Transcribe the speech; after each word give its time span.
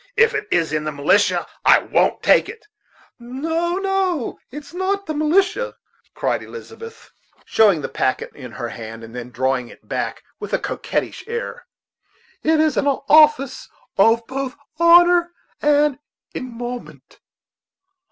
If 0.17 0.33
it 0.33 0.47
is 0.49 0.73
in 0.73 0.83
the 0.83 0.91
militia, 0.91 1.45
I 1.63 1.77
won't 1.77 2.23
take 2.23 2.49
it. 2.49 2.65
"No, 3.19 3.75
no, 3.77 4.39
it 4.49 4.63
is 4.63 4.73
not 4.73 5.01
in 5.01 5.05
the 5.05 5.13
militia," 5.13 5.75
cried 6.15 6.41
Elizabeth, 6.41 7.11
showing 7.45 7.81
the 7.83 7.87
packet 7.87 8.31
in 8.33 8.53
her 8.53 8.69
hand, 8.69 9.03
and 9.03 9.15
then 9.15 9.29
drawing 9.29 9.67
it 9.67 9.87
back 9.87 10.23
with 10.39 10.53
a 10.53 10.57
coquettish 10.57 11.23
air; 11.27 11.67
"it 12.41 12.59
is 12.59 12.77
an 12.77 12.87
office 12.87 13.69
of 13.95 14.25
both 14.25 14.55
honor 14.79 15.33
and 15.61 15.99
emolument." 16.33 17.19